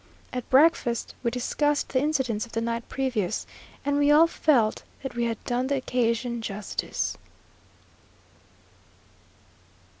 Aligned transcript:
At 0.33 0.49
breakfast 0.49 1.13
we 1.21 1.29
discussed 1.29 1.89
the 1.89 2.01
incidents 2.01 2.47
of 2.47 2.53
the 2.53 2.59
night 2.61 2.89
previous, 2.89 3.45
and 3.85 3.99
we 3.99 4.09
all 4.09 4.25
felt 4.25 4.81
that 5.03 5.13
we 5.13 5.25
had 5.25 5.37
done 5.45 5.67
the 5.67 5.75
occasion 5.75 6.41
justice. 6.41 7.19